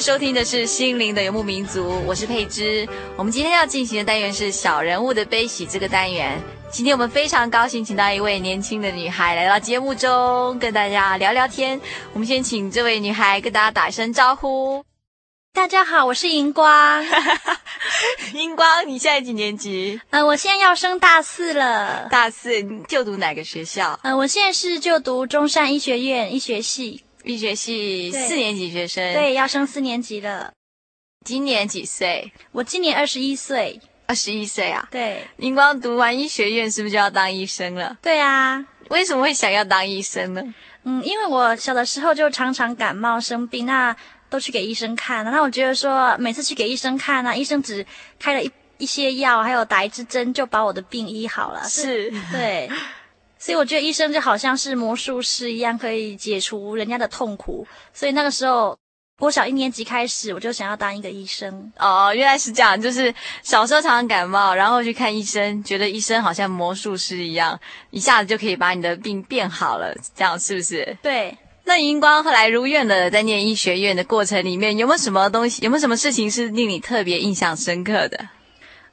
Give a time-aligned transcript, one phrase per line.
[0.00, 2.88] 在收听的是《心灵的游牧民族》，我是佩芝。
[3.18, 6.40] 我们今天要进行的单元是“小人物的悲喜”这个单元。
[6.72, 11.78] 今天我们非常高兴，请到一位年轻的女孩来到节目中，跟大家聊聊天。
[12.14, 14.82] 我们先请这位女孩跟大家打一声招呼。
[15.52, 17.04] 大家好，我是荧光。
[18.32, 20.00] 荧光，你现在几年级？
[20.08, 22.08] 呃，我现在要升大四了。
[22.10, 24.00] 大四，你就读哪个学校？
[24.02, 27.04] 呃，我现在是就读中山医学院医学系。
[27.24, 30.52] 医学系四年级学生，对，要升四年级了。
[31.24, 32.32] 今年几岁？
[32.52, 33.78] 我今年二十一岁。
[34.06, 34.88] 二十一岁啊？
[34.90, 35.22] 对。
[35.36, 37.96] 您光读完医学院，是不是就要当医生了？
[38.00, 38.66] 对啊。
[38.88, 40.42] 为什么会想要当医生呢？
[40.82, 43.94] 嗯，因为我小的时候就常常感冒生病，那
[44.28, 45.24] 都去给医生看。
[45.24, 47.86] 那我觉得说，每次去给医生看呢，医生只
[48.18, 51.62] 开了一一些药，还有打一支针，就把我的病医好了。
[51.68, 52.10] 是。
[52.32, 52.68] 对。
[53.40, 57.66] 所以我觉得医生就好像是魔术师一样，可以解除人家的痛苦。
[57.94, 58.76] 所以那个时候，
[59.18, 61.72] 我小一年级开始，我就想要当一个医生。
[61.78, 63.12] 哦，原来是这样，就是
[63.42, 67.58] 小时候常常感冒，然后去看医生，觉得医生好像魔术师一样，
[67.90, 70.98] 一下子就可以把你的病变好了，这样是不是？
[71.02, 71.34] 对。
[71.64, 78.28] 那荧光后来如愿的在念医学院的过程里面，有没有什么东西，有没有什么事情是令你特别印象深刻的？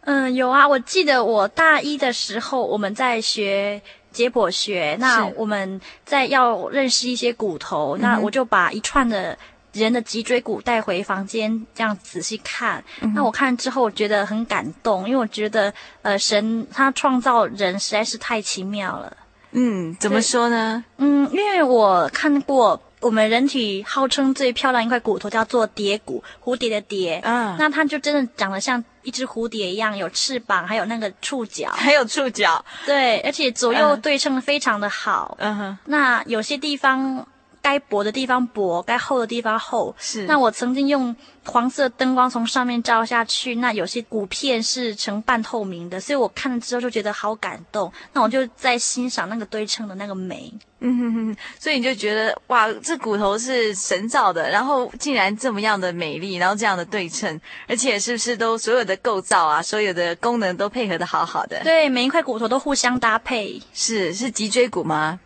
[0.02, 3.82] 嗯，有啊，我记得我大一的时候，我们在学。
[4.18, 9.38] 解剖学，那我们在要认识一些骨头，那我就把一串的
[9.74, 12.84] 人的脊椎骨带回房间，这样仔细看。
[13.02, 19.16] 嗯、那我看之后，我觉得很感动，因为我觉得，呃，神他创造人实在是太奇妙了。
[19.52, 20.84] 嗯，怎么说呢？
[20.98, 22.82] 嗯，因为我看过。
[23.00, 27.22] 我们人体号称最漂亮一块骨头叫做蝶骨，蝴蝶的蝶。
[27.24, 32.64] 嗯，那它就真的长得像一只蝴蝶一样，有翅膀，还有那个触角，还有触角。
[32.86, 35.38] 对，而且左右对称非常的好。
[35.40, 35.78] 嗯哼。
[35.86, 37.28] 那有些地方。
[37.68, 39.94] 该薄的地方薄，该厚的地方厚。
[40.00, 40.24] 是。
[40.24, 41.14] 那我曾经用
[41.44, 47.92] 黄色灯光从上面照下去，那有些骨片是呈半透明的，所以我看了之后就觉得好感动。
[48.14, 50.54] 那我就在欣赏那个对称的那个美。
[50.80, 51.38] 嗯哼哼。
[51.60, 57.38] 所以你就觉得哇，这骨头是神造的，然后竟然这么样的美丽，然后这样的对称，
[57.68, 61.60] 而且是不是都所有的构造啊，所有的功能都配合的好好的？
[61.66, 63.62] 对，每一块骨头都互相搭配。
[63.74, 65.20] 是，是脊椎骨吗？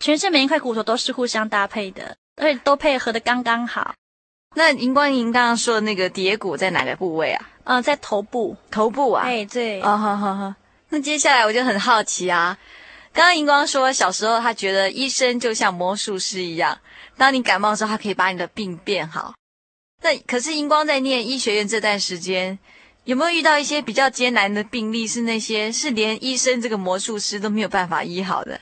[0.00, 3.94] 全身每一块骨头都是互相搭配的，而且都配合的刚刚好。
[4.56, 7.50] 那荧光，您刚刚说的那个蝶骨在哪个部位啊？
[7.64, 8.56] 嗯、呃，在头部。
[8.70, 9.24] 头部啊？
[9.24, 9.80] 哎，对。
[9.82, 10.54] 哦，好好好。
[10.90, 12.56] 那接下来我就很好奇啊，
[13.12, 16.78] 刚刚荧光说小时候他觉得医生就像魔术师一样，
[17.16, 19.34] 当你感冒的时候，他可以把你的病变好。
[20.02, 22.58] 那可是荧光在念医学院这段时间，
[23.04, 25.06] 有没有遇到一些比较艰难的病例？
[25.06, 28.60] 是那些是连医生这个魔术师都没有办法医好的？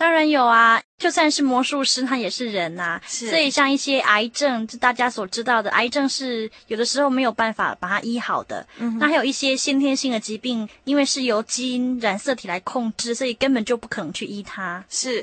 [0.00, 3.02] 当然有啊，就算是魔术师，他也是人呐、啊。
[3.06, 8.66] 所以像一些癌症，就大家所知道的，癌症是有的时候没有办法把它医好的。
[8.78, 8.96] 嗯。
[8.98, 14.82] 那还有一些先天性的疾病，因为是由基因染色体来控制，所以根本就不可能去医它。
[14.88, 15.22] 是。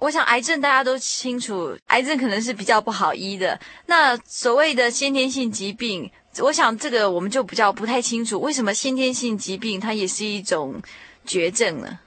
[0.00, 3.60] 我想癌症大家都清楚，癌症可能是比较不好医的。
[3.84, 10.80] 那所谓的先天性疾病，我想这个我们就比较不太清楚，为什么先天性疾病它也是一种
[11.26, 11.98] 绝症呢？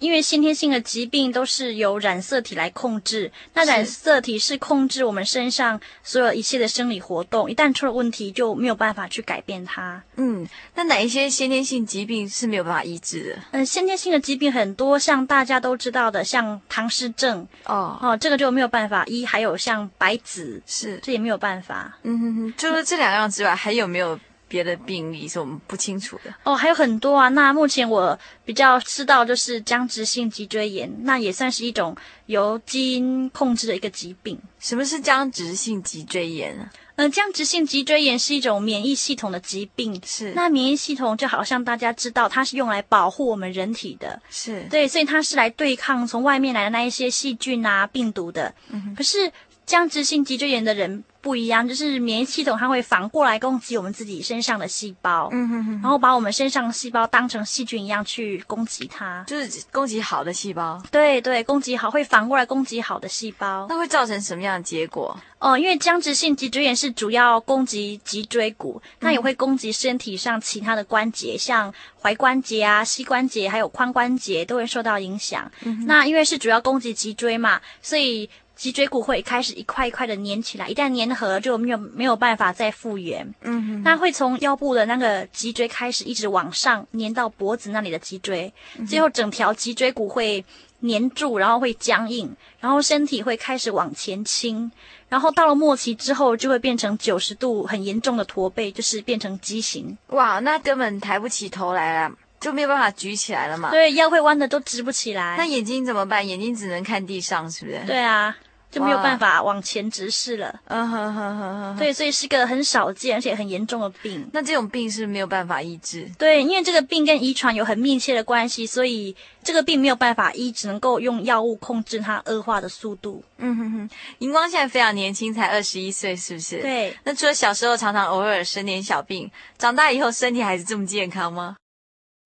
[0.00, 10.02] 因为先天性的疾病都是由染色体来控制，那染色体是控制我们身上所有一切的生理活动，一旦出了问题就没有办法去改变它。
[10.16, 10.44] 嗯，
[10.74, 13.38] 那哪一些先天性疾病是没有办法医治的？
[13.52, 21.98] 嗯，先天性的疾病很多，像大家都知道的，像唐氏症哦哦，这个就没有办法医，还有像白子是，这也没有办法。
[22.02, 24.18] 嗯哼哼，除了这两样之外，还有没有？
[24.50, 27.28] 别的病例是我们不清楚的哦，还有很多啊。
[27.28, 34.36] 那目前我比较知道就是僵直性脊椎炎，那也算是一种由基因控制的一个疾病。
[34.58, 36.68] 什么是僵直性脊椎炎啊？
[36.96, 39.98] 呃，僵直性脊椎炎是一种免疫系统的疾病。
[40.04, 40.32] 是。
[40.34, 44.20] 那免疫系统就好像大家知道，它是用来保护我们人体的。
[44.28, 44.66] 是。
[44.68, 48.52] 对，所以它是来对抗从外面来的那一些细菌啊、病毒的。
[48.68, 48.94] 嗯哼。
[48.96, 49.32] 可是
[49.70, 51.04] 僵直性脊椎炎的人。
[51.22, 60.82] 不一样，就是免疫系统它会反过来攻击我们自己身上的细胞，嗯哼哼，然后把我们身上的细胞当成细菌一样去攻击它，就是攻击好的细胞。
[60.90, 65.14] 对对，攻击好会反过来攻击好的细胞，那会造成什么样的结果？
[65.40, 71.70] 哦，因为僵直性脊椎炎是主要攻击脊椎骨，那也会攻击身体上其他的关节，像
[72.00, 75.52] 踝关节啊、膝关节还有髋关节都会受到影响。
[75.64, 78.30] 嗯，那因为是主要攻击脊椎嘛，所以。
[78.60, 83.26] 脊椎骨会开始一块一块的粘起来，一旦粘合就没有没有办法再复原。
[83.40, 90.44] 嗯哼，那会从腰部的那个脊椎开始，一直往上粘到脖子那里的脊椎，嗯、最后整条脊椎骨会
[90.82, 92.30] 粘住，然后会僵硬，
[92.60, 94.70] 然后身体会开始往前倾，
[95.08, 99.96] 然后到了末期之后就会变成九十度很严重的驼背，就是变成畸形。
[100.08, 103.70] 哇，那根本抬不起头来了，就没有办法举起来了嘛？
[103.70, 105.36] 对，腰会弯的都直不起来。
[105.38, 106.28] 那眼睛怎么办？
[106.28, 107.80] 眼睛只能看地上，是不是？
[107.86, 108.36] 对啊。
[108.70, 110.60] 就没有办法往前直视了。
[110.66, 111.76] 嗯哼哼哼哼。
[111.76, 114.28] 对，所以是个很少见而且很严重的病。
[114.32, 116.08] 那这种病是没有办法医治。
[116.16, 123.22] 对，因为这个病跟遗传有很密切的关系，所以这个病没有办法医，只能够用药物控制它恶化的速度。
[123.38, 123.90] 嗯哼哼。
[124.18, 126.60] 荧光现在非常年轻，才二十一岁，是不是？
[126.60, 126.96] 对。
[127.04, 131.56] 那除了小时候常常偶尔生点小病，长大以后身体还是这么健康吗？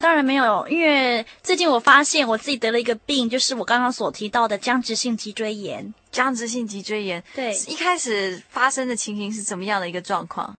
[0.04, 5.94] 当然没有，因为最近我发现我自己得了一个病，就是我刚刚所提到的僵直性脊椎炎。
[6.12, 10.54] 僵直性脊椎炎，对，一开始发生的情形是怎么样的一个状况？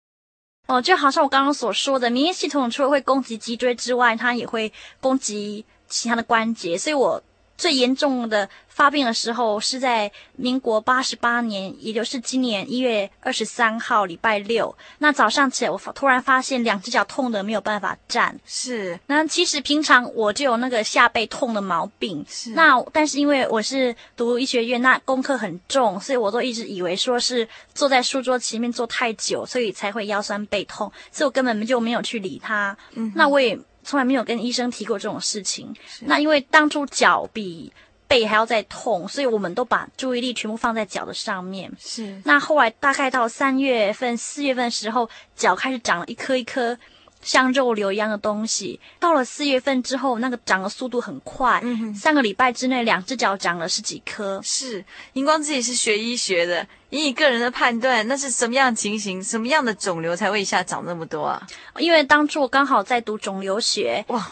[0.66, 7.22] 哦，就好像我刚刚所说的，免疫系统除了会攻击脊椎之外，它也会攻击其他的关节，所以我。
[7.56, 14.76] 最严重的发病的时候是在民国八十八年，也就是今年一月二十三号礼拜六。
[14.98, 18.38] 那早上起来，我突然发现两只脚痛得没有办法站。
[18.44, 18.98] 是。
[19.06, 22.24] 那其实平常我就有那个下背痛的毛病。
[22.28, 22.50] 是。
[22.50, 30.90] 那但是因为我是读医学院，那功课很重，所以我都一直以为说是坐在书桌前面坐太久，所以才会腰酸背痛。
[31.12, 32.76] 所以我根本就没有去理它。
[32.94, 33.12] 嗯。
[33.14, 33.56] 那我也。
[33.84, 35.72] 从来没有跟医生提过这种事情。
[36.00, 37.72] 那因为当初脚比
[38.08, 41.70] 背还要再痛，所以我们都把注意力全部放在脚的上面。
[41.78, 42.20] 是。
[42.24, 46.76] 那后来大概到三月份、四月份的时候，脚开始长了一颗一颗
[47.24, 48.78] 像肉瘤一样的东西。
[49.00, 51.58] 到了四月份之后，那个长的速度很快。
[51.64, 51.94] 嗯哼。
[51.94, 54.40] 三个礼拜之内，两只脚长了十几颗。
[54.44, 54.84] 是。
[55.14, 56.64] 荧光自己是学医学的。
[56.90, 59.20] 以你个人的判断，那是什么样的情形？
[59.20, 61.44] 什么样的肿瘤才会一下长那么多啊？
[61.78, 64.24] 因为当初我刚好在读肿瘤学，哇！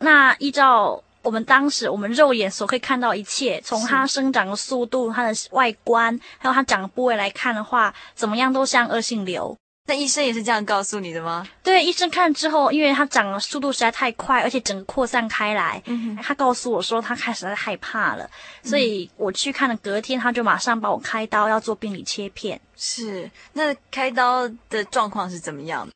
[0.00, 9.56] 那依照我们当时我们肉眼所可以看到一切，从它生长的速度、它的外观，还有它长的部位来看的话，怎么样都像恶性瘤。
[9.90, 11.44] 那医生也是这样告诉你的吗？
[11.64, 18.30] 对，医生看了之后，因为他长的速度实在太快，而且整个扩散开来，嗯，他告诉我说他开始在害怕了，
[18.62, 22.60] 所以我去看了，隔天他就马上帮我开刀，要做病理切片。
[22.76, 25.88] 是，那开刀的状况是怎么样？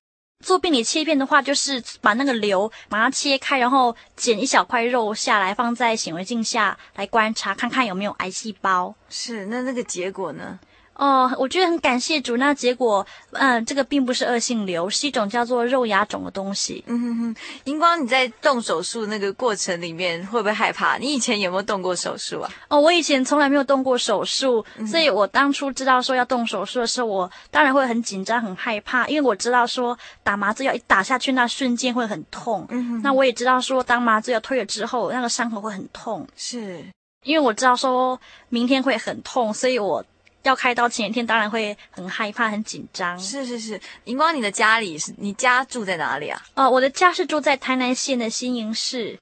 [0.44, 8.92] 做病理切片的话，就是把那个瘤把它切开，然后剪一小块肉下来，放在显微镜下来观察，看看有没有癌细胞。
[9.08, 10.58] 是，那那个结果呢？
[10.94, 12.36] 哦，我觉得很感谢主。
[12.36, 16.84] 那结果，嗯，这个并不是恶性瘤，是一种叫做肉芽肿的东西。
[16.86, 20.96] 嗯哼哼，荧光，你在动手术那个过程里面会不会害怕？
[20.98, 22.50] 你以前有没有动过手术啊？
[22.68, 32.64] 哦，我以前从来没有动过手术，嗯、所以我当初知道说要动手术的时候，我当然会很紧张、很害怕，因为我知道说打麻醉药一打下去，那瞬间会很痛。
[32.70, 36.26] 嗯哼，那我也知道说当麻醉药推了之后，那个伤口会很痛。
[36.36, 36.84] 是。
[37.24, 38.20] 因为我知道说
[38.50, 40.04] 明天会很痛，所以我
[40.44, 43.18] 要开刀前一天当然会很害怕、很紧张。
[43.18, 46.40] 是是是，荧光，你的家里是你家住在哪里啊？
[46.54, 49.18] 哦，我的家是住在台南县的新营市。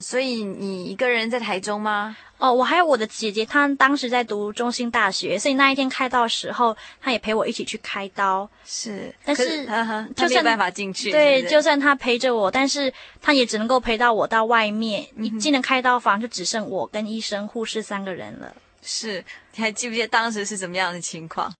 [0.00, 2.16] 所以你一个人在台中吗？
[2.38, 8.50] 哦，我还有我的姐姐，她当时在读中兴大学，所以那一天开刀的时候，她也陪我一起去开刀。
[8.64, 15.06] 是，但是呵呵就算没办法进去，对，是是就算她陪着我，但是她也只能够陪到我到外面。
[15.18, 18.52] 一进了开刀房，就只剩我跟医生、护士三个人了。
[18.82, 19.24] 是，
[19.54, 21.54] 你还记不记得当时是怎么样的情况？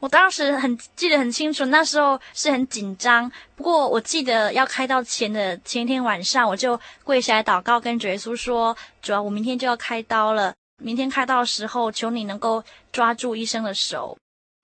[0.00, 3.30] 我当时很记得很清楚，那时候是很紧张。
[3.54, 10.54] 不过我记得要开刀前的前一天晚上，我就跪下来祷告，跟主耶稣说：“主啊，我明天就要开刀了。
[10.82, 14.16] 明天开刀的时候，求你能够抓住医生的手，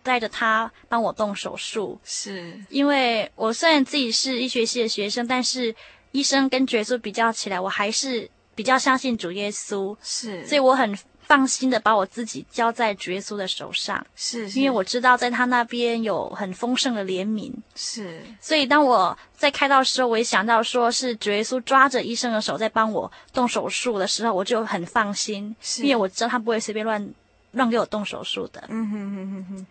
[0.03, 5.77] 带着他帮我动手术。”是，因为我虽然自己是医学系的学生，但是
[6.13, 9.95] 医生跟主耶稣比较起来，我还是比较相信主耶稣。
[10.03, 10.99] 是，所以我很。
[11.27, 18.23] 放心的把我自己交在主耶稣的手上，是，是，因为我知道在他那边有很丰盛的怜悯，是。
[18.41, 27.13] 所以当我在开刀的时候，我也想到说是主耶稣抓着医生的手在帮我动手术的时候，我就很放心，是，因为我知道他不会随便乱
[27.53, 28.63] 乱给我动手术的。
[28.69, 29.67] 嗯哼哼哼哼。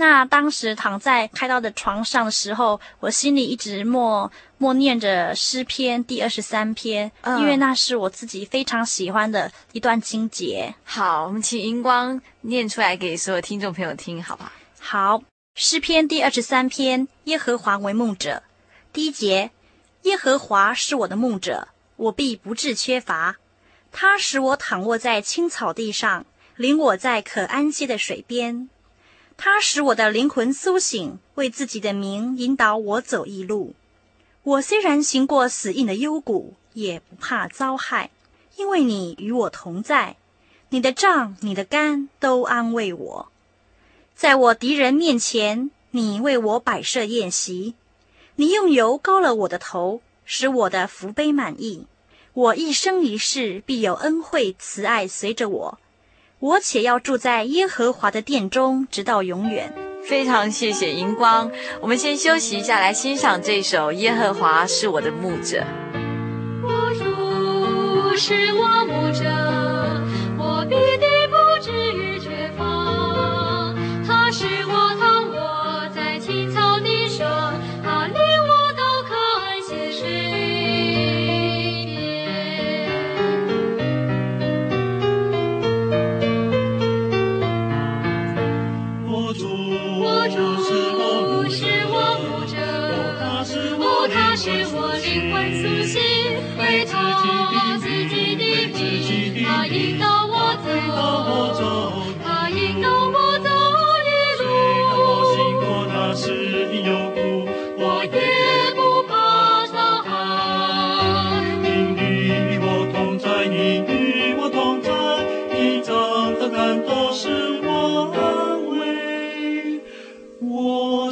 [0.00, 10.74] 那当时躺在开刀的床上的时候，我心里一直默默念着诗篇第二十三篇，嗯，因为那是我自己非常喜欢的一段经节。
[10.84, 14.50] 好，我们请荧光念出来给所有听众朋友听，好吧？
[14.78, 15.22] 好，
[15.54, 18.42] 诗篇第二十三篇，耶和华为牧者。
[18.94, 19.50] 第一节，
[20.04, 23.36] 耶和华是我的牧者，我必不致缺乏。
[23.92, 26.24] 他使我躺卧在青草地上，
[26.56, 28.70] 领我在可安歇的水边。
[29.42, 33.74] 他使我的灵魂苏醒，为自己的名引导我走义路。
[34.42, 38.10] 我虽然行过死荫的幽谷，也不怕遭害，
[38.56, 40.16] 因为你与我同在。
[40.68, 43.32] 你的杖、你的竿都安慰我。
[44.14, 47.74] 在我敌人面前，你为我摆设宴席。
[48.36, 51.86] 你用油膏了我的头，使我的福杯满溢。
[52.34, 55.78] 我一生一世必有恩惠慈爱随着我。
[56.40, 59.74] 我且要住在耶和华的殿中，直到永远。
[60.02, 61.50] 非常谢谢荧光，
[61.82, 65.58] 我们先休息一下，来欣赏这首《耶和华是我的牧者》。
[66.62, 69.39] 我主是我牧者，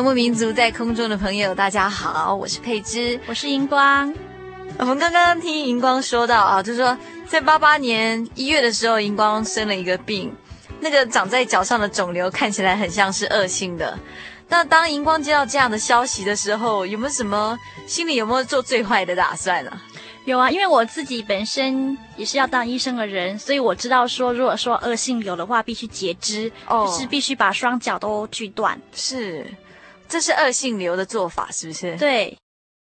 [0.00, 4.10] 游牧民族，在空中的朋友，大家好，我是佩芝，我是荧光。
[4.78, 6.96] 我们刚刚听荧光说到啊，就是说
[7.28, 10.34] 在八八年一月的时候，荧光生了一个病，
[10.80, 13.98] 那个长在脚上的肿瘤看起来很像是恶性的。
[14.48, 19.70] 那当荧光接到这样的消息的时候，有没有什么心里有没有做最坏的打算呢？
[20.24, 28.80] 有啊，因为我自己本身也是要当医生的人，所以我知道说，如果说恶性瘤的话，必须截肢，哦，就是必须把双脚都锯断。
[28.94, 29.44] 是，
[30.10, 31.96] 这是恶性瘤的做法，是不是？
[31.96, 32.36] 对。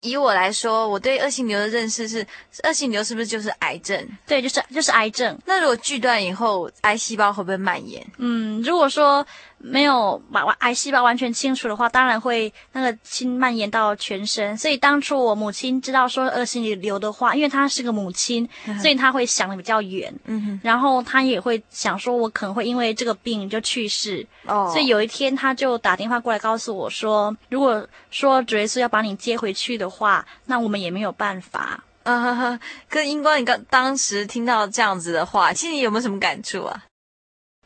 [0.03, 2.27] 以我来说，我对恶性瘤的认识是，
[2.65, 4.09] 恶性瘤是不是就是癌症？
[4.27, 5.39] 对，就是就是癌症。
[5.45, 8.03] 那如果锯断以后，癌细胞会不会蔓延？
[8.17, 9.27] 嗯，如果说
[9.63, 14.57] 没有把癌细胞完全清除的话，当然会那个侵蔓延到全身。
[14.57, 20.13] 所以当初我母亲知道说恶性瘤瘤的话，因为她是个母亲，嗯、所以她会想的比较远。
[20.25, 20.61] 嗯哼。
[20.63, 24.27] 然后她也会想说，我可能会因为这个病就去世。
[24.47, 24.71] 哦。
[24.73, 31.85] 所以有一天，她就打电话过来告诉我说，如果说主耶稣要把你接回去的话，那我们也没有办法。
[32.05, 32.61] 啊哈哈。
[32.89, 36.85] 可是英光，你刚当时听到这样子的话，其实你有没有什么感触啊？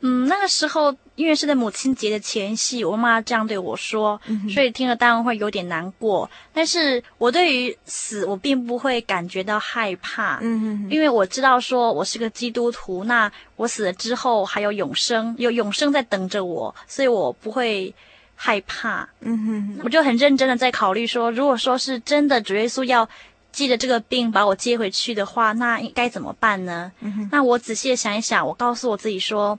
[0.05, 6.29] 嗯，那个时候因为是在母亲节的前夕，我妈妈这样对我说，嗯、所以听了当然会有点难过。
[6.53, 17.93] 但是我对于死，我并不会感觉到害怕，嗯哼，因为我知道说我是个基督徒，那我死了之后还有永生，有永生在等着我，所以我不会
[18.35, 19.79] 害怕，嗯哼。
[19.83, 23.09] 我就很认真的在考虑说，如果说是真的主耶稣要
[23.51, 26.91] 记着这个病把我接回去的话，那应该怎么办呢？
[26.99, 27.29] 嗯哼。
[27.31, 29.57] 那我仔细的想一想，我告诉我自己说。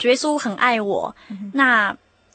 [0.00, 1.94] 主耶稣很爱我，嗯、那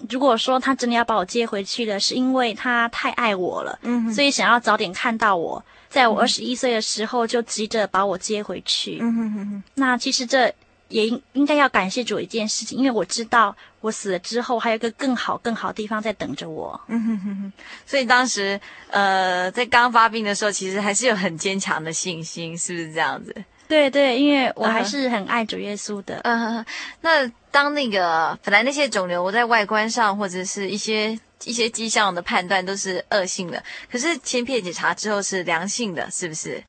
[0.10, 9.00] 如果说他真的要把我接回去的，是因为他太爱我了，嗯，所以想要早点看到我，在我二十一岁的时候就急着把我接回去。
[9.02, 9.64] 嗯哼哼哼。
[9.74, 10.54] 那其实这
[10.90, 16.80] 也应应该要感谢主一件事情，因为我知道我死了之后还有一个更好更好的地方在等着我。
[16.88, 17.54] 嗯哼哼哼。
[17.88, 18.60] 所以当时
[18.92, 23.34] 呃在刚发病的时候，其实还是有很坚强的信心，是不是这样子？
[23.68, 26.20] 对对，因为我还是很爱主耶稣的。
[26.24, 26.62] 嗯、uh-huh.
[26.62, 26.66] uh-huh.
[27.02, 36.62] 那当那个本来那些肿瘤在外观上或者是一些一些迹象的判断都是恶性的，可是切片检查之后是良性的，是不是？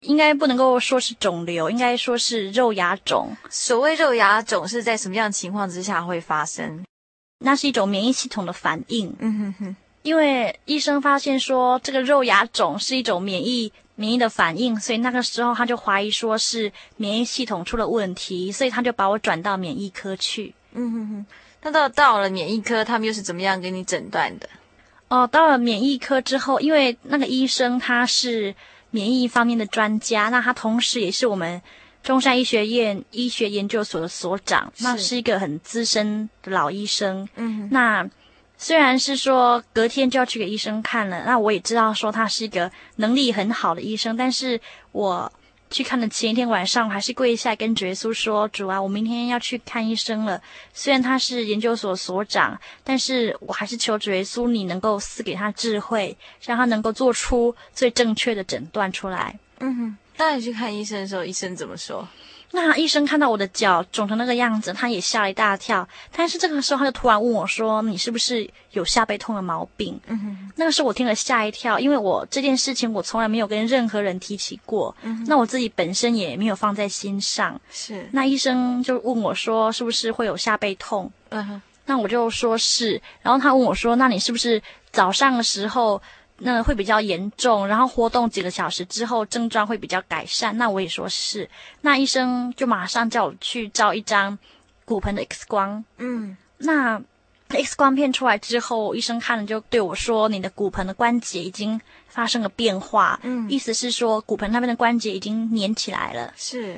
[0.00, 3.34] 应该不能够说是肿瘤，应该说是肉芽肿。
[3.48, 6.84] 所谓肉芽肿是在什么样的情况之下会发生？
[7.38, 9.16] 那是一种免疫系统的反应。
[9.20, 9.76] 嗯哼哼。
[10.02, 13.72] 因为医生发现说这个肉芽肿是一种免疫。
[13.96, 20.54] 免疫的反应，所以那个时候他就怀疑说是免疫系统出了问题，所以他就把我转到免疫科去。
[20.72, 21.26] 嗯哼哼，
[21.62, 24.48] 那到到了免疫科，他们又是怎么样给你诊断的？
[25.08, 28.54] 哦，到了免疫科之后，因为那个医生他是
[28.90, 31.60] 免疫方面的专家，那他同时也是我们
[32.02, 37.28] 中山医学院医学研究所的所长，是那是一个很资深的老医生。
[37.36, 38.08] 嗯哼，那。
[38.58, 44.60] 虽然是说隔天就要去给医生看了，那我也知道说他是一个能力很好的医生，但是
[44.92, 45.30] 我
[45.68, 50.40] 去看的前一天晚上，我还是跪下跟主耶稣说：“主啊，我明天要去看医生了。
[50.72, 62.08] 虽然他是研究所所长，但是我还是求主耶稣，你能够赐给他智慧，让他能够做出最正确的诊断出来。”嗯哼，当你去看医生的时候，医生怎么说？
[62.52, 65.86] 那医生看到我的脚肿成那个样子，他也吓了一大跳。
[66.14, 70.50] 但是这个时候，他就突然问我说：“你是不是有下背痛的毛病？”嗯哼。
[70.56, 74.94] 那个时候我听了吓一跳，因为我这件事情我从来没有跟任何人提起过。
[75.02, 75.24] 嗯哼。
[75.28, 77.60] 那我自己本身也没有放在心上。
[77.70, 78.08] 是。
[78.12, 81.62] 那医生就问我说：“是不是会有下背痛？”嗯哼。
[81.84, 83.00] 那我就说是。
[83.22, 86.00] 然后他问我说：“那你是不是早上的时候？”
[86.38, 90.56] 那会比较严重，然后活动几个小时之后症状会比较改善。
[90.58, 91.48] 那我也说是，
[91.80, 94.38] 那医生就马上叫我去照一张
[94.84, 95.84] 骨盆的 X 光。
[95.98, 97.00] 嗯，那
[97.48, 106.32] X 光片出来之后，医生看了就对我说：“你的骨盆的关节已经发生了变化。”嗯，意思是说骨盆那边的关节已经粘起来了。
[106.36, 106.76] 是。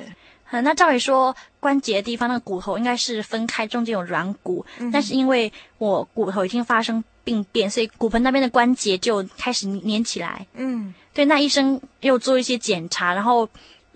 [0.51, 10.47] 嗯，那照理说关节的地方那个骨头应该是分开，中间有软骨，嗯、但是因为我骨头已经发生病变，所以骨盆那边的关节就开始粘起来。
[10.55, 11.25] 嗯，对。
[11.25, 13.47] 那医生又做一些检查，然后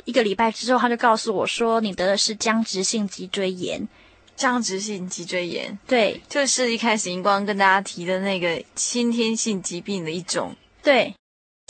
[0.06, 3.88] 一个礼拜之后，他就告诉我说，你得的是僵直性脊椎炎。
[4.36, 10.56] 僵直性脊椎炎，对，就是一开始荧光跟大家提的那个先天性疾病的一种。
[10.84, 11.13] 对。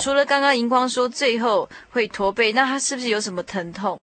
[0.01, 3.97] 除了刚刚荧光说最后会驼背，那他是不是有什么疼痛？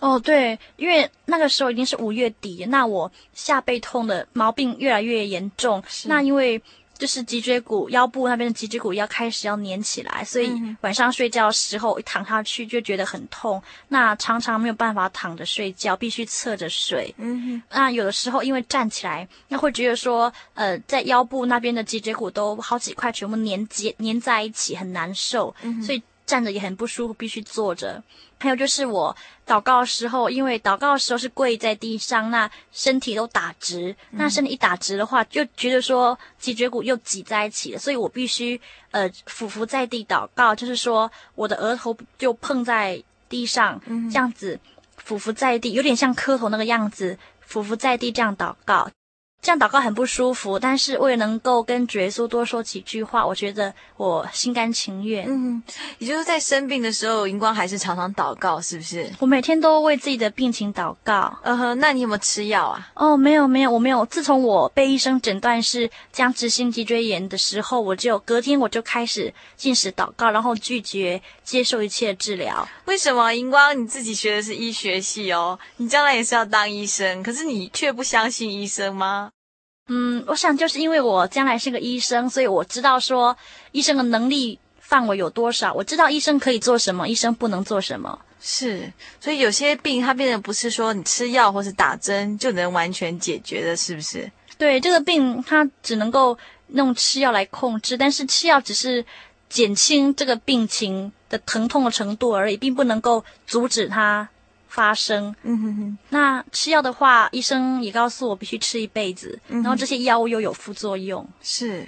[0.00, 5.82] 哦，对，因为那个时候已经是五月底，那我下背痛的毛病越来越严重。
[6.06, 6.60] 那因为
[7.00, 13.60] 就是脊椎骨腰部那边的脊椎骨要开始要粘起来，所以晚上睡觉的时候一躺下去就觉得很痛。
[13.88, 17.14] 那常常没有办法躺着睡觉，必须侧着睡。
[17.16, 17.62] 嗯哼。
[17.70, 25.54] 那有的时候因为站起来，那会觉得说，呃，在腰部那边的脊椎骨都好几块全部粘结粘在一起，很难受。
[25.62, 25.82] 嗯。
[25.82, 28.00] 所以站着也很不舒服，必须坐着。
[28.38, 29.14] 还有就是我
[29.44, 38.58] 祷告的时候，因为祷告的时候是跪在地上，那身体都打直，那身体一打直的话，就觉得说脊椎骨又挤在一起了，所以我必须
[38.92, 43.80] 呃俯伏在地祷告，就是说我的额头就碰在地上，
[44.12, 44.58] 这样子
[44.96, 48.88] 俯伏在地，有点像磕头那个样子，俯伏在地这样祷告。
[49.42, 55.24] 这样祷告很不舒服，但是为了能够跟主耶稣多说几句话，我觉得我心甘情愿。
[55.26, 55.62] 嗯，
[55.98, 59.10] 也就是在生病的时候，荧光还是常常祷告，是不是？
[59.18, 61.38] 我每天都为自己的病情祷告。
[61.42, 62.90] 嗯哼，那你有没有吃药啊？
[62.94, 64.04] 哦，没有没有，我没有。
[64.06, 72.68] 自从我被医生诊断是僵直性脊椎炎的时候，我就隔天我就开始进食祷告，然后拒绝接受一切治疗。
[72.84, 73.32] 为什么？
[73.32, 79.29] 荧光你自己学的是医学系哦，你将来也是要当医生，可是你却不相信医生吗？
[79.92, 83.36] 嗯，我想就是因为我将来是个医生，所以我知道说
[83.72, 88.16] 医生的能力范围有多少，我知道医生可以做什么，医生不能做什么。
[88.40, 94.30] 是，所以有些病它变得不是说你吃药或是打针就能完全解决的，是不是？
[94.56, 99.04] 对，这个病它只能够用吃药来控制，但是吃药只是
[99.48, 104.28] 减轻这个病情的疼痛的程度而已，并不能够阻止它。
[104.70, 105.98] 发生，嗯哼哼。
[106.08, 111.28] 那吃药的话，医生也告诉我必须吃一辈子，嗯、然后这些药物又有副作用。
[111.42, 111.86] 是，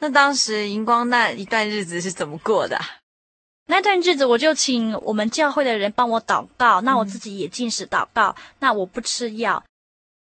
[0.00, 2.78] 那当时荧光那一段日子是怎么过的？
[3.68, 9.62] 那段日子我就请我们教会的人帮我祷告，那我自己也进食祷告，嗯、那我不吃药。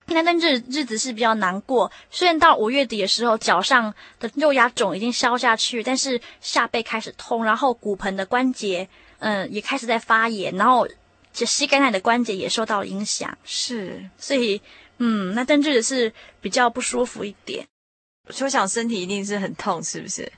[0.08, 8.88] 那段日日子是比较难过，虽然到五月底的时候，脚上的肉芽肿已经消下去，但是下背开始痛，然后骨盆的关节，
[9.20, 10.86] 嗯，也开始在发炎，然后。
[11.34, 14.62] 这膝盖内的关节也受到了影响，是，所以，
[15.00, 17.66] 嗯，那但这也是比较不舒服一点。
[18.40, 20.32] 我想身体一定是很痛，是不是？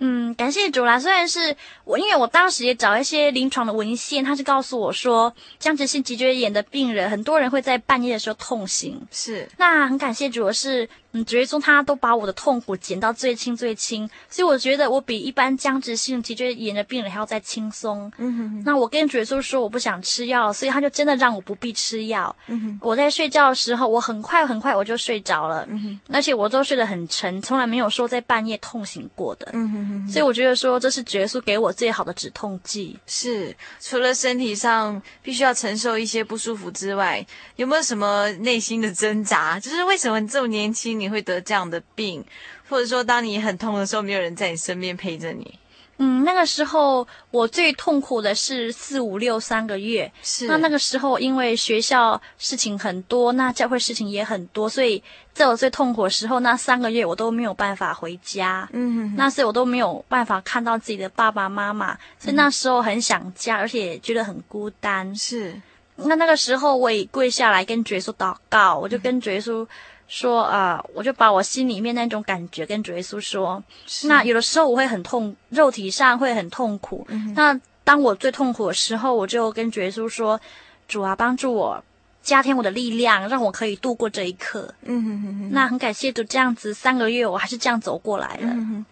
[0.00, 0.98] 嗯，感谢主啦。
[0.98, 9.00] 虽然是我，因为我当时也找一些临床的文献，他是告诉我说，僵直性脊椎炎的病人，很多人会在半夜的时候痛醒。
[9.10, 18.12] 是，那很感谢主的是，嗯，主耶稣他都把我的痛苦减到最轻最轻，所以我觉得我比一般僵直性脊椎炎的病人还要再轻松。
[18.18, 18.62] 嗯哼哼。
[18.64, 22.34] 那我跟主耶稣说我不想吃药，所以他就真的让我不必吃药。
[22.46, 22.78] 嗯哼。
[22.82, 25.66] 我在睡觉的时候，我很快很快我就睡着了。
[25.70, 26.00] 嗯哼。
[26.12, 29.48] 而且我都睡得很沉，从来没有说在半夜痛醒过的。
[29.54, 30.08] 嗯哼哼。
[30.08, 32.98] 所以我觉得说，这是主耶稣给我最好的止痛剂。
[33.06, 37.24] 是，除了身体上必须要承受一些不舒服之外，
[37.56, 39.58] 有没有什么内心的挣扎？
[39.58, 42.24] 就是为什么你这么年轻你会得这样的病，
[42.68, 45.58] 或者说当你很痛的时候，没有人在你身边陪着你？
[46.00, 50.08] 嗯，那个时候我最痛苦的是四五六三个月。
[50.22, 50.46] 是。
[50.46, 58.68] 那那个时候因为学校事情很多，那教会事情也很多，所以在我最痛苦的时候，那三个月我都没有办法回家。
[58.72, 59.16] 嗯哼哼。
[59.16, 65.12] 那时我都没有办法看到自己的爸爸妈妈，所以那时候很想家，而且觉得很孤单。
[65.16, 65.60] 是。
[65.96, 69.66] 那那个时候我也跪下来跟主耶稣祷告，我就跟主耶稣。
[70.08, 73.62] 说啊，我就把我心里面那种感觉跟主耶稣说。
[74.04, 77.06] 那有的时候我会很痛，肉体上会很痛苦。
[77.10, 80.40] 嗯、那当我最痛苦的时候，我就跟主耶稣说
[80.88, 81.84] ：“主啊，帮助我，
[82.22, 85.50] 加添我的力量，让我可以度过这一刻。”嗯哼哼哼。
[85.52, 88.50] 那很感谢主，这样子三个月我还是这样走过来了。
[88.50, 88.86] 嗯哼。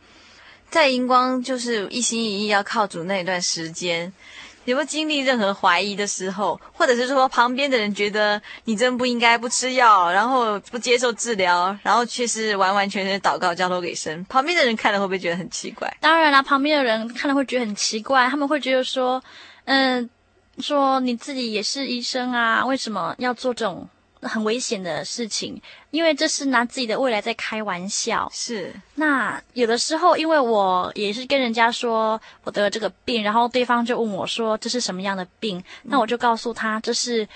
[0.68, 4.12] 在荧光就是一心一意要靠主那一段时间。
[4.66, 14.22] 有没有经历任何怀疑的时候，或者是说旁边的人觉得你真不应该不吃药，然后不接受治疗，然后却是完完全全祷告交托给神？
[14.24, 15.96] 旁边的人看了会不会觉得很奇怪？
[16.00, 19.22] 当然啦，旁边的人看了会觉得很奇怪，他们会觉得说，
[19.64, 20.10] 嗯，
[20.58, 23.88] 说你自己也是医生啊，为什么要做这种？
[24.26, 25.60] 很危险的事情，
[25.90, 28.30] 因为这是拿自己的未来在开玩笑。
[28.32, 37.28] 是，那有的时候，因为我也是跟人家说我得了这个病，然后对方就问我说这是什么样的病，嗯、那我就告诉他这是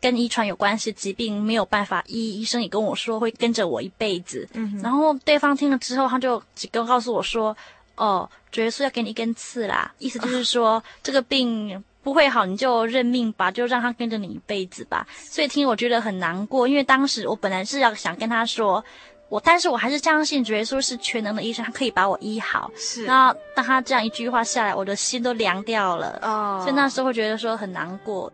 [0.00, 2.40] 跟遗传有关系疾病，没有办法医。
[2.40, 4.48] 医生也跟我说会跟着我一辈子。
[4.52, 7.56] 嗯，然后对方听了之后，他就只跟告诉我说，
[7.96, 11.82] 哦，主耶稣要给你一根刺啦，意思就是说、哦、这个病。
[12.04, 15.04] 不会好，你就认命吧，就让他跟着你一辈子吧。
[15.16, 18.84] 所以听我觉得很难过，因为当时我本来是要想跟他说，
[19.30, 22.70] 我但是我还是相信，主耶稣是全能的医生，他可以把我医好。
[22.76, 23.04] 是。
[23.04, 26.18] 然后当他这样一句话下来，我的心都凉掉了。
[26.22, 26.60] 哦。
[26.62, 28.30] 所以那时候会觉得说很难过。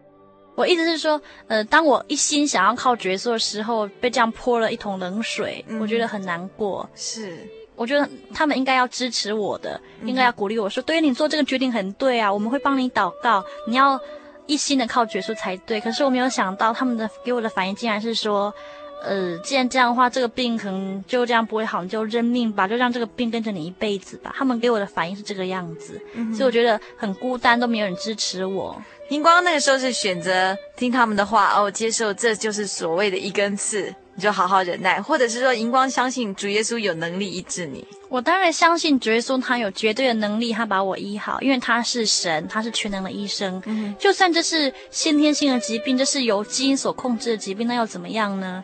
[0.56, 6.86] 我意思是说，呃，当我一心想要靠角色的时候，被这样泼了一桶冷水，嗯、我觉得很难过。
[6.94, 7.38] 是。
[7.80, 13.98] 我觉得他们应该要支持我的，应该要鼓励我说：“对，你做这个决定很对啊，我们会帮你祷告，你要
[14.44, 18.54] 一心的靠耶稣才对。”可是我没有想到，他们的给我的反应竟然是说
[19.02, 28.76] ：“呃，既然这样的话，这个病可能就这样不会好，你就认命吧，就让这个病跟着你一辈子吧。”他们给我的反应是这个样子，嗯、所以我觉得很孤单，都没有人支持我。
[29.08, 33.94] 荧光那个时候是选择听他们的话哦，接受这就是所谓的一根刺。
[34.20, 37.82] 你就好好忍耐，或者是说，荧光相信主耶稣有能力医治你。
[38.10, 43.62] 我当然相信主耶稣，他有绝对的能力，他把我医好，因为他是神，他是全能的医生。
[43.64, 48.62] 嗯，就算这是先天性的疾病，这是由基因所控制的疾病，那又怎么样呢？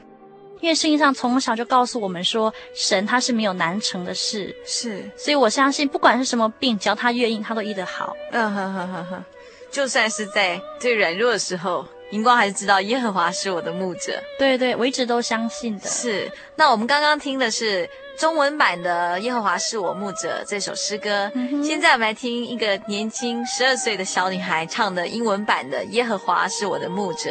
[0.60, 8.14] 因为圣经上从小就告诉我们说，神他是没有难成的事，是，所以我相信，不管是什么病，只要他愿意，他都医得好。
[8.32, 9.24] 嗯哼哼哼哼，
[9.70, 14.22] 就算是在最软弱的时候，荧光还是知道耶和华是我的牧者。
[14.38, 15.88] 对对，我一直都相信的。
[15.88, 27.30] 是，那我们刚刚听的是中文版的《耶和华是我牧者》这首诗歌，嗯、现在我们来听一个年轻十二岁的小女孩唱的英文版的《耶和华是我的牧者》。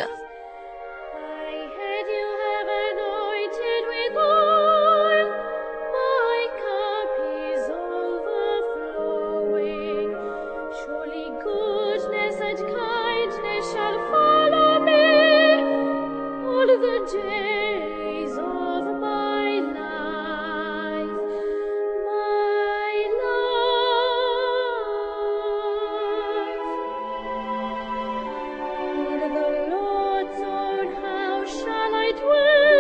[32.15, 32.74] 您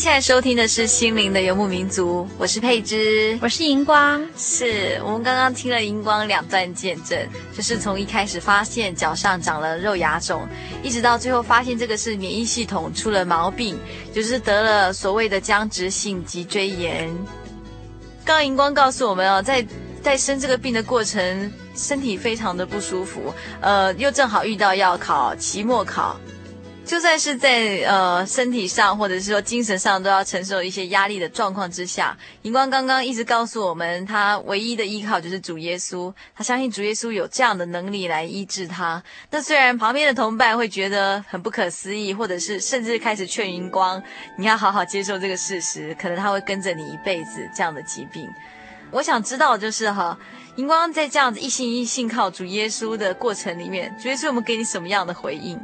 [0.00, 4.26] 现在收听的是《心灵的游牧民族》，我是佩芝，我是荧光。
[4.34, 7.18] 是我们刚刚听了荧光两段见证，
[7.54, 10.48] 就是从一开始发现脚上长了肉芽肿，
[10.82, 13.78] 一直到最后发现这个是免疫系统出了毛病，
[14.10, 17.06] 就是得了所谓的僵直性脊椎炎。
[18.24, 19.62] 刚刚荧光告诉我们哦，在
[20.02, 26.18] 在生这个病的过程，身体非常的不舒服，呃，又正好遇到要考期末考。
[26.90, 39.00] 就算是在呃身体上或者是说精神上都要承受一些压力的状况之下，荧光刚刚一直告诉我们，他唯一的依靠就是主耶稣，他相信主耶稣有这样的能力来医治他。
[39.30, 44.02] 那虽然旁边的同伴会觉得很不可思议，或者是甚至开始劝荧光，
[44.36, 48.28] 你要好好接受这个事实，可能他会跟着你一辈子这样的疾病。
[48.90, 50.18] 我想知道的就是哈，
[50.56, 55.56] 荧光在这样子一心一意信靠主耶稣的过程里面，主耶稣有没有给你什么样的回应？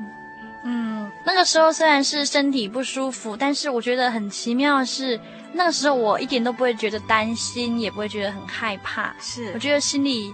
[0.68, 5.20] 嗯，那个时候虽然是身体不舒服，但是我觉得很奇妙的是，
[5.52, 10.32] 那个时候我一点都不会觉得担心，也不会觉得很害怕，是，我觉得心里。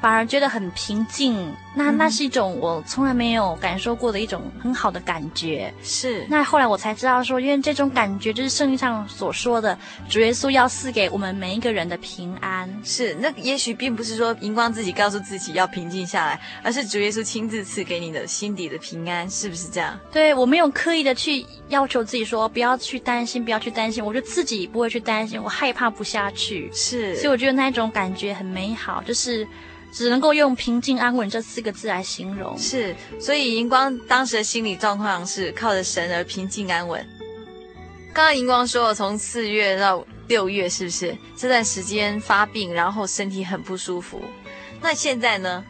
[0.00, 5.72] 反而觉得很平静，那那是一种我从来没有感受过的一种很好的感觉。
[5.82, 9.76] 是，那后来我才知道说，因为这种感觉就是圣经上所说的，
[10.08, 12.68] 主耶稣要赐给我们每一个人的平安。
[12.84, 19.98] 是，那也许并不是说荧光自己告诉自己要平静下来，而是主耶稣亲自赐给你的心底的平安，是不是这样？
[20.12, 26.70] 对，我没有刻意的去要求自己说不要去担心，不要去担心，我就自己不会去担心，我害怕不下去。
[26.72, 29.46] 是，所以我觉得那一种感觉很美好，就是。
[29.92, 32.56] 只能够用平静安稳这四个字来形容。
[32.58, 37.04] 是，所以荧光当时的心理状况是靠着神而平静安稳。
[38.12, 44.20] 刚刚荧光说，从四月到六月，是不是这段时间发病，然后身体很不舒服？
[44.80, 45.64] 那现在呢？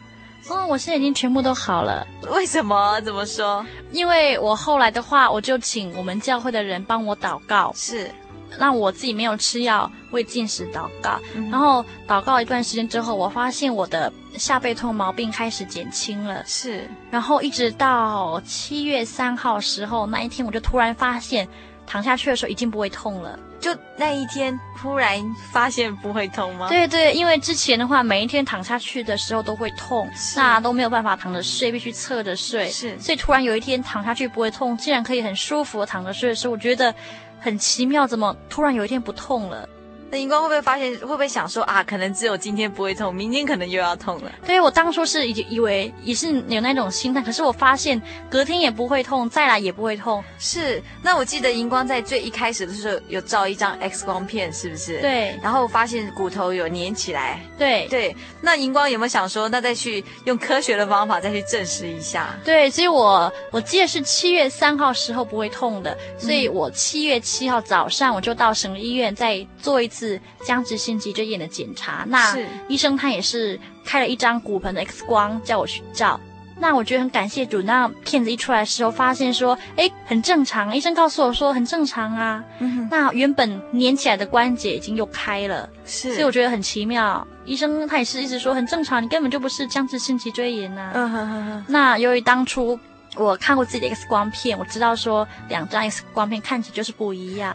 [0.48, 2.06] 哦，我现在已经全部都好了。
[2.30, 2.98] 为什么？
[3.02, 3.66] 怎么说？
[3.92, 7.70] 因为我后来的话，我就请我们教会的人帮我祷告。
[7.76, 8.10] 是。
[8.58, 16.42] 让我自己没有吃药，会进食祷告，嗯、然后祷告一段时间之后，我发现我的下背痛毛病开始减轻了。
[16.46, 21.46] 是，然后一直到七月三号时候那一天，我就突然发现
[21.86, 23.38] 躺下去的时候已经不会痛了。
[23.60, 26.68] 就那一天突然发现不会痛吗？
[26.68, 32.70] 对对，因为之前的话，每一天躺下去的时候都会痛，那都没有办法躺着睡，必须侧着睡。
[32.70, 36.94] 是，所以突然有一天躺下去不会痛，竟然可以很舒服的躺着睡的时候，我觉得。
[37.40, 39.68] 很奇妙，怎么突然有一天不痛了？
[40.10, 40.92] 那荧光会不会发现？
[41.00, 41.82] 会不会想说啊？
[41.84, 44.32] 可能只有今天不会痛，明天可能又要痛了。
[44.46, 50.24] 对，我当初是以以为也是有那种心态，可是我发现隔天也不会痛，再来也不会痛。
[50.38, 50.82] 是。
[51.02, 54.98] 那我记得荧光在最一开始的时候有照一张 X 光片，是不是？
[55.00, 55.38] 对。
[55.42, 57.40] 然后发现骨头有粘起来。
[57.58, 58.16] 对对。
[58.40, 62.34] 那荧光有没有想说，那再去用科学的方法再去证实一下？
[62.44, 69.97] 对，所以我我记得是七月三号时候不会痛的，所以我七月七号早上我就到省立医院再做一次。
[69.98, 72.36] 是僵直性脊椎炎的检查，那
[72.68, 76.20] 医生他也是开了一张骨盆的 X 光叫我去照，
[76.60, 80.76] 那我觉得很感谢主，那片子一出来的时候，发现说，哎，很正常。
[80.76, 82.44] 医生告诉我说很正常啊。
[82.60, 87.26] 嗯，那原本粘起来的关节已经又开了，是，所以我觉得很奇妙。
[87.44, 90.92] 医生他也是一直说很正常，你根本就不是僵直性脊椎炎呐、啊。
[90.94, 91.64] 嗯哼哼哼。
[91.66, 92.78] 那由于当初
[93.16, 97.54] 我看过自己的 X 光片，我知道说两张 X 光片看起来就是不一样。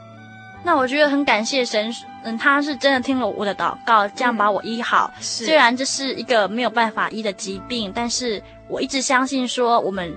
[0.65, 5.11] 那我觉得很感谢神，嗯，他是真的听了我的祷告，这样把我医好。
[5.17, 10.15] 嗯、虽然这是一个没有办法医的疾病，但是我一直相信说，我们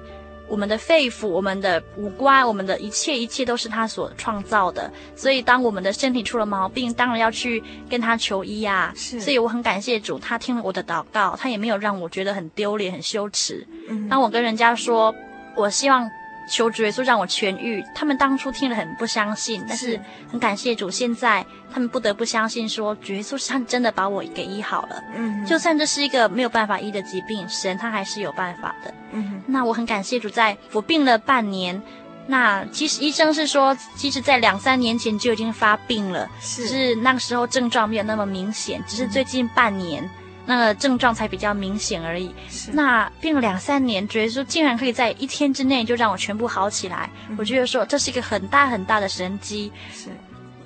[0.49, 4.89] 我们的肺腑、我们的五官、我们的一切一切都是他所创造的。
[5.17, 8.93] 所以当我们的身体出了毛病，当然要去跟他求医啊。
[8.95, 9.21] 是。
[9.21, 13.67] 所以我很感谢主，他听了我的祷告，他也没有让我觉得很丢脸、很羞耻。
[13.89, 14.09] 嗯。
[14.09, 15.13] 当我跟人家说，
[15.57, 16.09] 我希望。
[16.49, 25.03] 求主耶稣让我痊愈，他们当初听了很不相信，但是很感谢主，现在他们不得不相信说，主耶稣是他真的把我给医好了。
[25.15, 28.95] 嗯，就算这是一个没有办法医的疾病，神他还是有办法的。
[29.13, 31.81] 嗯，那我很感谢主，在我病了半年，
[32.27, 40.03] 那其实医生是说，其实在两三年前就已经发病了，是，只是那个时候症状没有那么明显，只是最近半年。
[40.05, 40.11] 嗯
[40.47, 42.35] 那个症状才比较明显而已。
[42.49, 42.71] 是。
[42.73, 49.71] 那病了两三年，觉得说竟然可以在一天之内就让我全部好起来，嗯、我觉得说这是一个很大很大的神迹。
[49.93, 50.09] 是。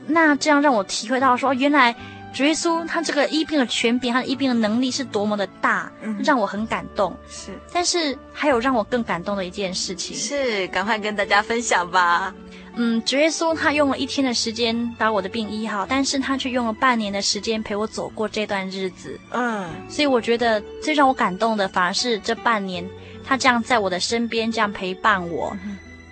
[0.07, 1.95] 那这样让我体会到说，原来
[2.33, 7.17] 主耶稣他这个医病的权柄，他的医病的能力是多么的大，嗯、让我很感动。
[7.29, 7.51] 是。
[7.73, 10.17] 但是还有让我更感动的一件事情。
[10.17, 12.35] 是，赶快跟大家分享吧。
[12.77, 19.19] 嗯，主耶稣他用了一天的时间把我的病医好，但是他却用了半年的时间陪我走过这段日子。
[19.31, 22.89] 嗯，所以我觉得最让我感动的，反而是这半年
[23.25, 25.57] 他这样在我的身边这样陪伴我。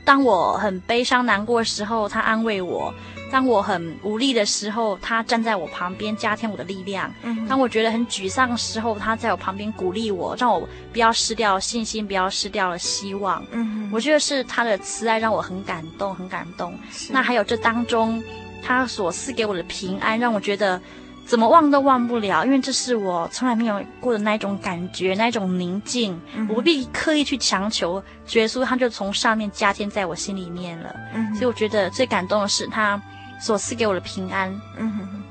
[0.05, 2.93] 当我很悲伤难过的时候，他安慰我。
[3.31, 13.45] 当我很无力的时候，他站在我旁边加添我的力量；嗯、当我觉得很沮丧的时候，他在我旁边鼓励我，让我不要失掉信心，不要失掉了希望。
[13.51, 16.75] 嗯，我觉得是他的慈爱让我很感动，很感动。
[17.11, 18.23] 那还有这当中，
[18.63, 20.81] 他所赐给我的平安，让我觉得
[21.27, 26.19] 怎么忘都忘不了，因为这是我从来没有过的那一种感觉，那一种宁静。
[26.35, 30.97] 嗯、我不必刻意去强求，耶稣他就从上面加添在我心里面了。
[31.13, 32.99] 嗯，所以我觉得最感动的是他。
[33.41, 34.51] 所赐给我的平安。
[34.77, 35.23] 嗯哼哼，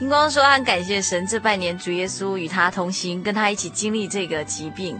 [0.00, 4.98] 英光说他很感谢神，这半年主耶稣与他同行，跟他一起经历这个疾病。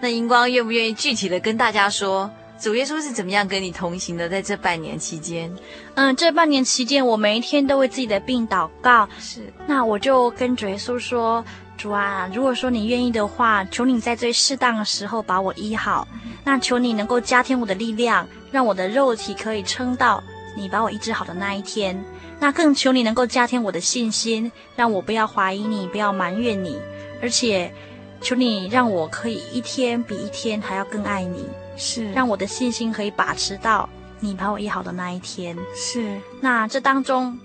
[0.00, 4.28] 那英光愿不愿意具体的跟大家说，主耶稣是怎么样跟你同行的？
[4.28, 5.50] 在这半年期间，
[5.94, 9.08] 嗯，这半年期间，我每一天都为自己的病祷告。
[9.18, 11.42] 是，那我就跟主耶稣说
[11.78, 16.06] ：“主啊，如果说你愿意的话，求你在最适当的时候把我医好。
[16.12, 20.22] 嗯、那求你能够加添我的力量，让我的肉体可以撑到。”
[20.56, 22.04] 你把我医治好的那一天，
[22.38, 26.78] 那更求你能够加添我的信心，让我不要怀疑你，不要埋怨你，
[27.20, 27.72] 而且
[28.20, 31.44] 求你让我可以一天比一天还要更爱你，
[31.76, 32.10] 是。
[32.12, 33.88] 让我的信心可以把持到
[34.20, 35.56] 你把我医好的那一天。
[35.74, 36.20] 是。
[36.40, 37.38] 那这当中，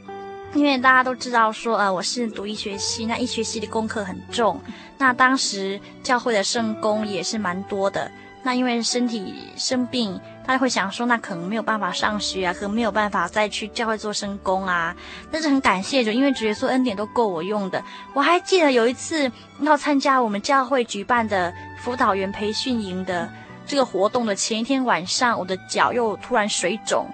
[0.53, 4.61] 因为大家都知道说，呃，我是读医学系，那医学系的功课很重，
[4.97, 8.11] 那当时教会的圣工也是蛮多的，
[8.43, 10.19] 那因为身体生病。
[10.51, 14.95] 他会想说，那可能没有办法上学啊，可能没有办法再去教会做圣工啊。
[15.31, 17.83] 但是很感谢主，因为主耶稣恩典都够我用的。
[18.15, 19.31] 我还记得有一次
[19.61, 23.29] 要参加我们教会举办的辅导员培训营的
[23.67, 27.05] 这个活动的前一天晚上，我的脚又突然水肿。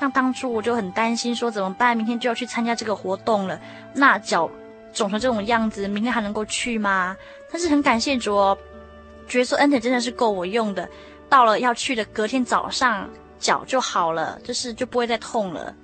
[0.00, 1.94] 那当初我就很担心，说怎么办？
[1.94, 3.60] 明天就要去参加这个活动了，
[3.92, 4.50] 那脚
[4.94, 7.14] 肿成这种样子，明天还能够去吗？
[7.52, 8.56] 但是很感谢主哦，
[9.26, 10.88] 主耶稣恩典真的是够我用的。
[11.28, 15.74] 到了要去的隔天早上，脚就好了，就是就不会再痛了。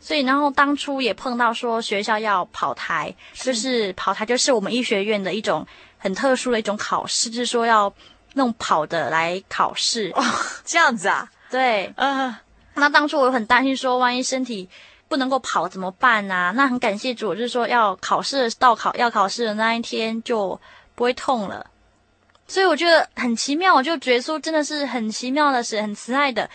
[0.00, 5.66] 所以，然后当初也碰到说学校要跑台，就是跑台就是我们医学院的一种
[5.98, 7.92] 很特殊的一种考试，就是说要
[8.34, 10.12] 弄跑的来考试。
[10.14, 10.22] 哦，
[10.64, 11.28] 这样子啊？
[11.50, 12.34] 对，嗯。
[12.74, 14.68] 那当初我很担心说，万一身体
[15.08, 16.52] 不能够跑怎么办啊？
[16.54, 20.60] 那很感谢主，就是说要考试到考要考试的那一天就
[20.94, 21.66] 不会痛了。
[22.48, 26.48] 所以我觉得很奇妙，我就觉得说真的是很奇妙的是很慈爱的，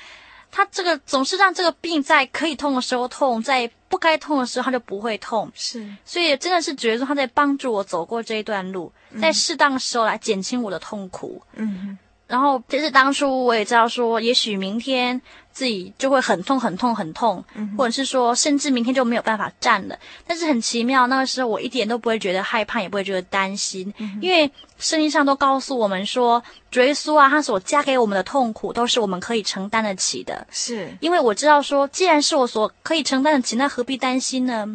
[0.52, 5.52] 他这个总是让这个病在可以痛的时候痛，在不该痛的时候他就不会痛。
[5.54, 11.40] 是，所以真的是觉得说他在帮助我走过这一段路，在适当的时候来减轻我的痛苦。
[11.54, 17.44] 嗯，然后其实当初我也知道说，也许明天自己就会很痛很痛很痛，
[17.78, 20.00] 或者是说甚至明天就没有办法站了。
[20.26, 24.52] 但是很奇妙，那个时候我一点都不会觉得害怕，也不会觉得担心，因为
[24.84, 30.46] 圣经上都告诉我们说，主耶稣啊，他所加给我们的痛苦都是我们可以承担得起的。
[30.52, 34.68] 是，因为我知道说，既然是我所可以承担得起，那何必担心呢？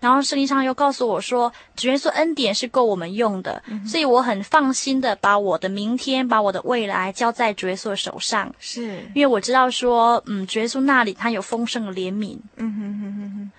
[0.00, 8.52] 然后圣经上又告诉我说，主耶稣恩典是够我们用的，所以我很放心的把我的明天，把我的未来交在主耶稣的手上。
[8.58, 10.20] 是，因为我知道说。
[10.26, 12.38] 嗯，主耶稣那里他有丰盛的怜悯。
[12.56, 13.52] 嗯哼哼哼哼。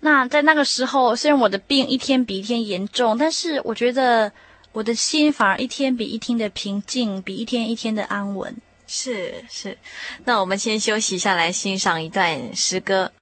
[0.00, 4.30] 那在那个时候，虽然我的病一天比一天严重，但是我觉得
[4.72, 8.56] 我的心反而一天比一天的平静，比一天一天的安稳。
[8.86, 9.78] 是是。
[10.24, 13.12] 那我们先休息下来，欣赏一段诗歌。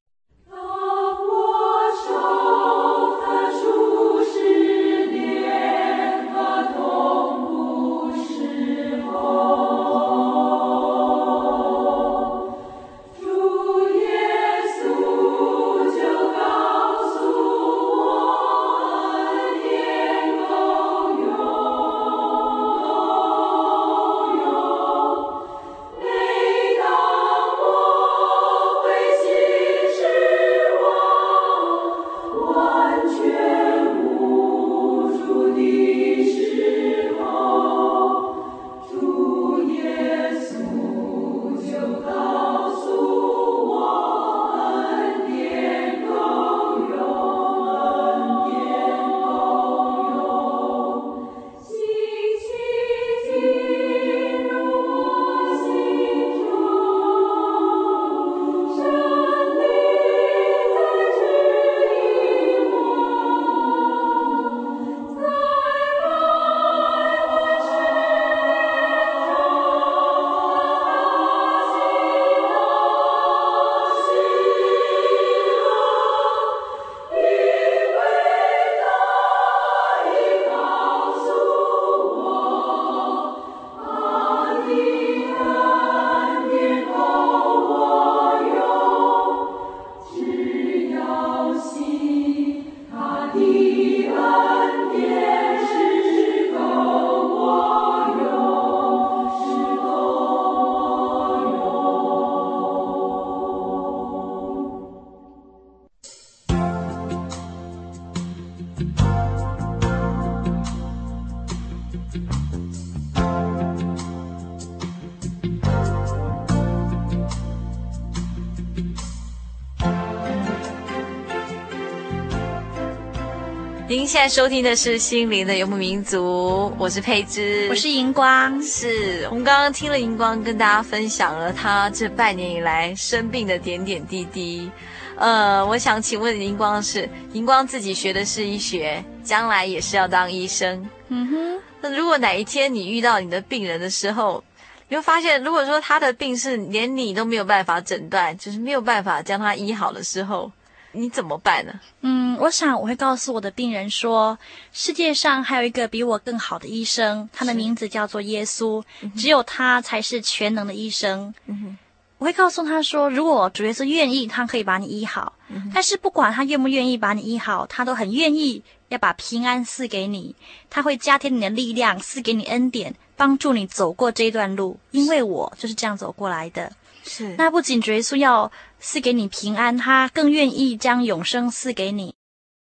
[124.11, 128.61] 现在收听的是《心灵的游牧民族》，我是佩芝，我是荧光。
[128.61, 134.69] 是我们刚刚听了荧光跟大家分享了他这半年以来生病的点点滴滴。
[135.15, 140.85] 呃，我想请问荧光是，荧光自己学的是医学，将来也是要当医生。
[141.07, 141.63] 嗯哼。
[141.81, 144.43] 那如果哪一天你遇到你的病人的时候，
[144.89, 150.51] 你会发现，如果说他的病是连你都没有办法诊断，就是没有办法将他医好的时候。
[150.93, 151.73] 你怎么办呢？
[152.01, 154.39] 嗯，我想我会告诉我的病人说，
[154.73, 158.83] 世界上还有一个比我更好的医生，他的名字叫做耶稣，
[159.17, 161.33] 只有他才是全能的医生。
[161.47, 161.79] 嗯，
[162.19, 165.35] 我会告诉他说，如果主耶稣愿意，他可以把你医好。
[165.49, 170.35] 嗯，但是不管他愿不愿意把你医好，他都很愿意要把平安赐给你，
[170.69, 174.79] 他会加添你的力量，赐给你恩典，帮助你走过这一段路。
[174.91, 176.73] 因为我就是这样走过来的。
[177.05, 182.15] 是，那不仅主耶稣要赐给你平安，他更愿意将永生赐给你。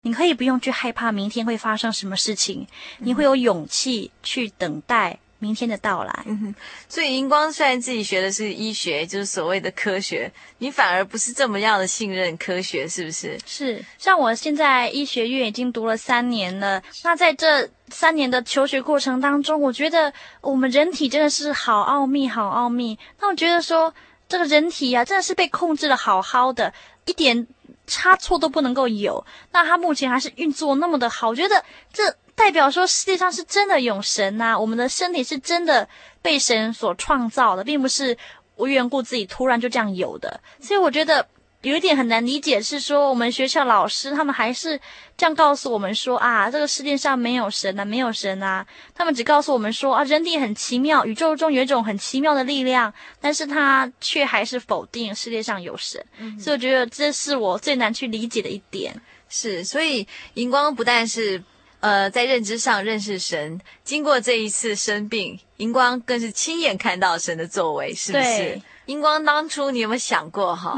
[0.06, 2.68] 你可以不用去害怕明天会发生什么事情，
[3.00, 6.24] 嗯、你会有勇气去等待明天的到来。
[6.26, 6.56] 嗯哼，
[6.90, 13.40] 所以荧光虽然自己学的是医学，就是所谓的科学，你反而不是这么样的信任科学，是不是？
[13.46, 23.00] 是，像我现在医学院已经读了三年了，那在这三年的求学过程当中，我觉得我们人体真的是好奥秘，好奥秘。
[23.22, 23.94] 那我觉得说。
[24.34, 26.74] 这个人体啊，真的是被控制的好好的，
[27.06, 27.48] 一点
[27.86, 29.24] 差错都不能够有。
[29.52, 31.64] 那他目前还是运作那么的好，我觉得
[31.94, 35.88] 这代表说世界上是真的有神呐、我们的身体是真的
[36.24, 38.18] 被神所创造的，并不是
[38.56, 40.42] 无缘故自己突然就这样有的。
[40.60, 41.28] 所以我觉得。
[41.64, 44.80] 有一点很难理解，是说我们学校老师他们还是
[45.18, 48.66] 这样告诉我们说啊，这个世界上没有神啊，没有神啊。
[48.94, 56.06] 他们只告诉我们说啊，人体很奇妙，宇宙中有一种很奇妙的力量，但是他却还是否定世界上有神。
[56.18, 58.94] 嗯，所以我觉得这是我最难去理解的一点。
[59.30, 61.42] 是，所以荧光不但是
[61.80, 68.62] 呃在认知上认识神，经过这一次生病，荧光更是亲眼看到神的作为，是不是？
[68.88, 70.78] 荧光当初你有没有想过哈？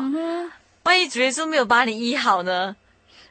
[0.85, 2.75] 万一主耶稣没有把你医好呢？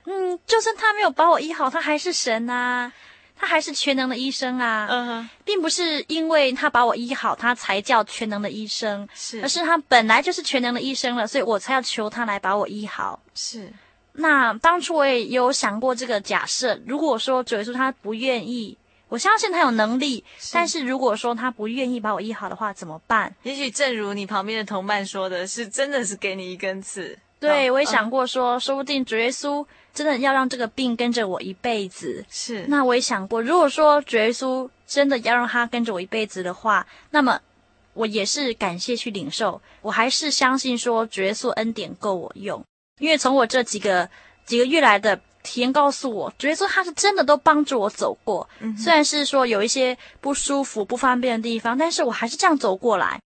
[0.07, 2.93] 嗯，就算他没有把我医好，他还是神啊，
[3.37, 4.87] 他还是全能的医生啊。
[4.91, 13.23] 嗯哼，并不是因为他把我医好，他才叫全能的医生，是，而是他本来就是全能的医生了，所以我才要求他来把我医好。
[13.35, 13.73] 是。
[14.13, 18.77] 那当初我也有想过这个假设，如果说主耶稣他不愿意，
[19.09, 23.35] 我相信他有能力，是，但是如果说他不愿意把我医好的话，怎么办？
[23.45, 27.19] 也许正如你旁边的同伴说的是，真的是给你一根刺。
[27.49, 29.65] 对，我也想过说，说不定主耶稣。
[29.95, 32.65] 真的要让这个病跟着我一辈子，是。
[32.67, 37.41] 那我也想过，如果说主耶稣真的要让他跟着我一辈子的话，那么
[37.93, 39.63] 我也是感谢去领受。
[39.83, 42.61] 我还是相信说主耶稣恩典够我用，
[42.99, 44.11] 因为从我这几个
[44.45, 48.49] 几个月来的体验告诉我，主耶稣他是真的都帮助我走过。
[48.59, 53.21] 嗯，虽然是说有一些不舒服、不方便的地方，但是我还是这样走过来。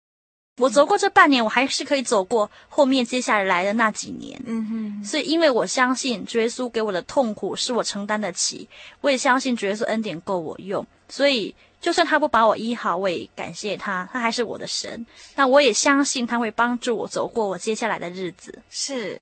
[0.58, 4.40] 我走过这半年，我还是可以走过后面接下来来的那几年。
[4.46, 8.68] 嗯哼，所以因为我相信主耶稣给我的痛苦是我承担得起，
[9.00, 15.04] 我也相信主耶稣恩典够我用，所以就算他不把我医好，我也感谢他，他还是我的神。
[15.34, 18.62] 那我也相信他会帮助我走过我接下来的日子。
[18.70, 19.20] 是，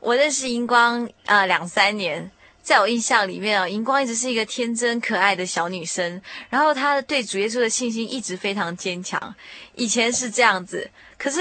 [0.00, 2.30] 我认识荧光呃两三年。
[2.62, 9.34] 在我印象里面啊，荧光一直是一个天真可爱的小女生，然后她对主耶稣的信心一直非常坚强。
[9.74, 11.40] 以前是这样子，可是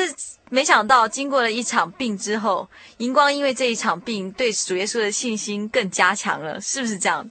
[0.49, 7.30] 没想到经过了一场病之后，荧光因为这一场病对主耶稣的信心更加强了，是不是这样？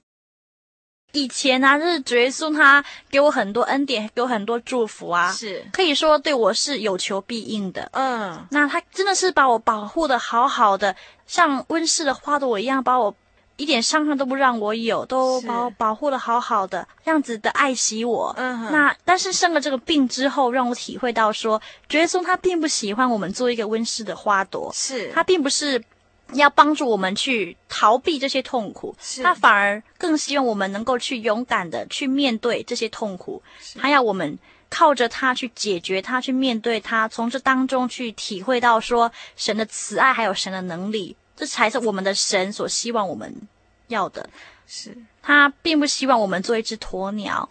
[1.13, 7.89] 以前啊，就是主耶稣他给我很多恩典，给我很多祝福啊，是可以说对我是有求必应的。
[7.93, 13.15] 嗯，那他真的是把我保护的好好的，像温室的花朵一样把我。
[13.57, 18.33] 一点伤害都不让我有，都把我保护的好好的，这样子的爱惜我。
[18.37, 18.71] 嗯。
[18.71, 25.83] 那但是生了这个病之后，让我体会到说，耶稣他并不喜欢我们做一个温室的花朵，是他并不是
[26.33, 33.41] 要帮助我们去逃避这些痛苦，他反而更希望我们能够去勇敢的去面对这些痛苦，
[33.79, 34.37] 他要我们
[34.69, 41.15] 靠着他去解决他，去面对他，从这当中去体会到说神的慈爱，还有神的能力。
[41.37, 43.33] 这才是我们的神所希望我们
[43.87, 44.27] 要的，
[44.65, 47.47] 是他并不希望我们做一只鸵鸟，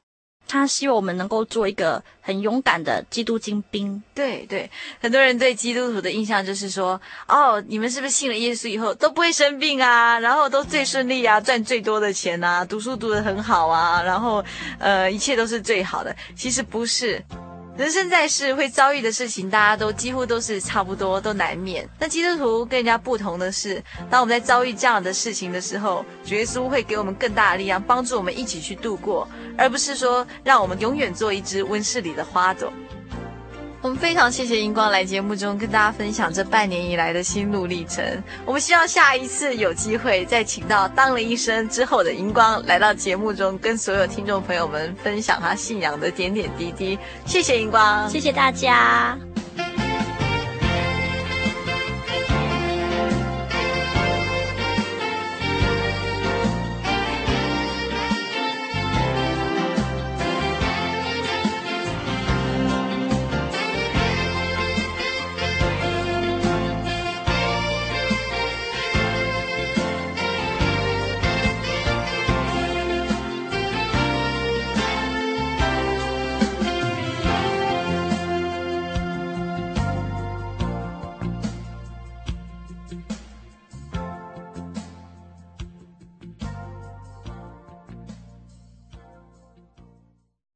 [0.49, 4.03] 他希望我们能够做一个很勇敢的基督精兵。
[4.13, 4.69] 对对，
[5.01, 14.45] 很多人对基督徒的印象就是说，哦，你们是不是信了耶稣以后都不会生病啊，然后都最顺利啊，赚最多的钱啊，读书读得很好啊，然后
[14.79, 16.15] 呃，一切都是最好的。
[16.35, 17.25] 其实不是。
[17.77, 21.87] 人生在世会遭遇的事情，大家都几乎都是差不多，都难免。
[21.99, 32.73] 那基督徒跟人家不同的是，当我们在遭遇这样的事情的时候，主耶稣会给我们更大的力量，帮助我们一起去度过，而不是说让我们永远做一只温室里的花朵。
[33.87, 38.05] 我们非常谢谢荧光来节目中跟大家分享这半年以来的心路历程。
[38.45, 46.99] 我们希望下一次有机会再请到当了医生之后的荧光来到节目中，跟所有听众朋友们分享他信仰的点点滴滴。
[47.27, 49.17] 谢谢荧光，谢谢大家。